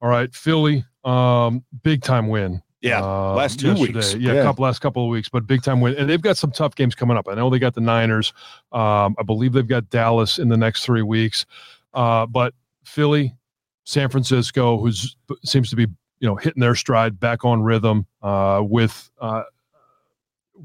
[0.00, 2.62] All right, Philly, um, big time win.
[2.80, 3.92] Yeah, uh, last two yesterday.
[3.92, 4.14] weeks.
[4.14, 4.42] Yeah, Yeah.
[4.44, 5.96] couple last couple of weeks, but big time win.
[5.96, 7.26] And they've got some tough games coming up.
[7.28, 8.32] I know they got the Niners.
[8.70, 11.44] Um, I believe they've got Dallas in the next three weeks.
[11.92, 12.54] Uh, but
[12.84, 13.34] Philly,
[13.84, 14.92] San Francisco, who
[15.44, 15.86] seems to be
[16.20, 19.10] you know hitting their stride, back on rhythm uh, with.
[19.20, 19.42] Uh,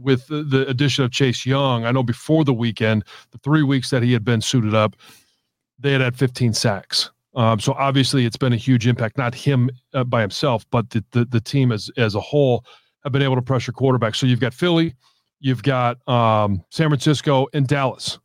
[0.02, 3.92] with the, the addition of Chase Young, I know before the weekend, the three weeks
[3.92, 4.96] that he had been suited up,
[5.78, 7.12] they had had 15 sacks.
[7.36, 9.18] Um, so obviously, it's been a huge impact.
[9.18, 12.66] Not him uh, by himself, but the, the the team as as a whole
[13.04, 14.18] have been able to pressure quarterbacks.
[14.18, 14.96] So you've got Philly,
[15.40, 18.20] you've got um, San Francisco, and Dallas.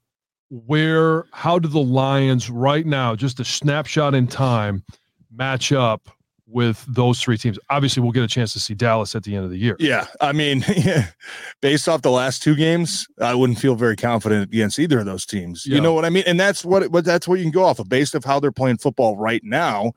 [0.50, 4.84] Where how do the Lions right now, just a snapshot in time,
[5.30, 6.08] match up
[6.48, 7.58] with those three teams?
[7.70, 9.76] Obviously, we'll get a chance to see Dallas at the end of the year.
[9.78, 10.64] Yeah, I mean,
[11.60, 15.26] based off the last two games, I wouldn't feel very confident against either of those
[15.26, 15.66] teams.
[15.66, 15.76] Yeah.
[15.76, 16.24] You know what I mean?
[16.26, 18.52] And that's what, what that's what you can go off of based off how they're
[18.52, 19.92] playing football right now.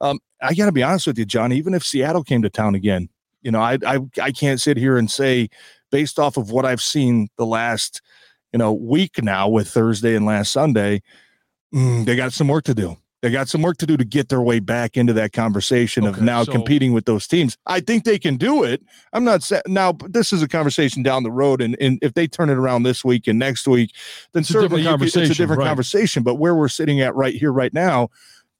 [0.00, 1.52] Um, I got to be honest with you, John.
[1.52, 3.08] Even if Seattle came to town again,
[3.42, 5.48] you know, I I I can't sit here and say
[5.90, 8.02] based off of what I've seen the last
[8.52, 11.02] you know week now with Thursday and last Sunday,
[11.72, 12.96] mm, they got some work to do.
[13.24, 16.20] They got some work to do to get their way back into that conversation of
[16.20, 17.56] now so- competing with those teams.
[17.64, 18.82] I think they can do it.
[19.14, 22.26] I'm not saying now this is a conversation down the road, and, and if they
[22.26, 23.94] turn it around this week and next week,
[24.34, 25.68] then a certainly different could- it's a different right.
[25.68, 26.22] conversation.
[26.22, 28.10] But where we're sitting at right here, right now,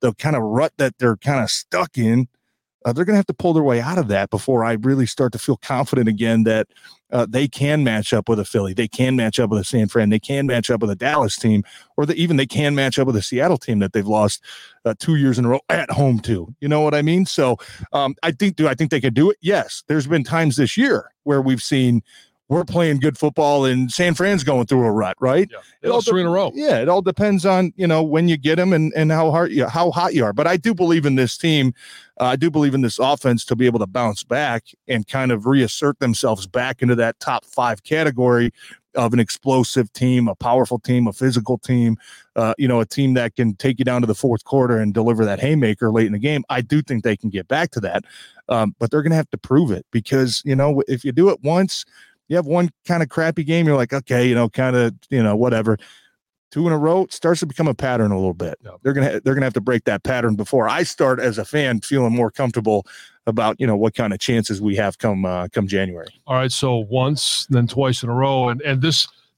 [0.01, 2.27] the kind of rut that they're kind of stuck in,
[2.85, 5.07] uh, they're going to have to pull their way out of that before I really
[5.07, 6.69] start to feel confident again that
[7.13, 9.89] uh, they can match up with a Philly, they can match up with a San
[9.89, 11.63] Fran, they can match up with a Dallas team,
[11.97, 14.43] or even they can match up with a Seattle team that they've lost
[14.85, 16.55] uh, two years in a row at home to.
[16.61, 17.25] You know what I mean?
[17.27, 17.57] So
[17.93, 19.39] um, I think do I think they could do it?
[19.41, 19.85] Yes.
[19.87, 22.03] There's been times this year where we've seen
[22.49, 25.49] we're playing good football and San Fran's going through a rut, right?
[25.51, 26.53] Yeah, It all three in a row.
[26.55, 29.53] Yeah, it all depends on you know when you get them and and how hard
[29.53, 30.33] you how hot you are.
[30.33, 31.73] But I do believe in this team.
[32.21, 35.33] Uh, I do believe in this offense to be able to bounce back and kind
[35.33, 38.53] of reassert themselves back into that top five category
[38.95, 41.97] of an explosive team, a powerful team, a physical team.
[42.37, 44.93] Uh, you know, a team that can take you down to the fourth quarter and
[44.93, 46.45] deliver that haymaker late in the game.
[46.49, 48.05] I do think they can get back to that,
[48.49, 51.31] um, but they're going to have to prove it because you know if you do
[51.31, 51.85] it once.
[52.29, 55.23] You have one kind of crappy game, you're like, okay, you know, kind of, you
[55.23, 55.79] know, whatever
[56.55, 58.57] two in a row it starts to become a pattern a little bit.
[58.65, 58.71] Yeah.
[58.83, 61.81] They're gonna they're gonna have to break that pattern before I start as a fan
[61.81, 62.87] feeling more comfortable
[63.27, 66.07] about you know what kind of chances we have come uh, come January.
[66.29, 69.09] All right, so once, then twice in a row, and and this